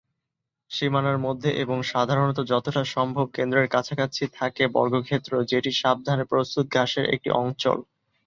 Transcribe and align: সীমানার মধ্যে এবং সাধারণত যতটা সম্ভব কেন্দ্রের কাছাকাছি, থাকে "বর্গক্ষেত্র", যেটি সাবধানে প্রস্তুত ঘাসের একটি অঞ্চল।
সীমানার 0.71 1.17
মধ্যে 1.17 1.49
এবং 1.63 1.77
সাধারণত 1.85 2.39
যতটা 2.45 2.83
সম্ভব 2.95 3.25
কেন্দ্রের 3.33 3.67
কাছাকাছি, 3.67 4.23
থাকে 4.33 4.63
"বর্গক্ষেত্র", 4.67 5.31
যেটি 5.43 5.71
সাবধানে 5.81 6.23
প্রস্তুত 6.25 6.65
ঘাসের 6.75 7.05
একটি 7.15 7.29
অঞ্চল। 7.41 7.77